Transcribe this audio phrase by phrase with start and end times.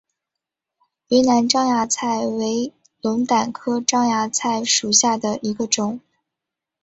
[1.09, 6.01] 云南獐牙菜为龙胆科獐牙菜属下的一个种。